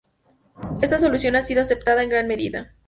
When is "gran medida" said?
2.09-2.73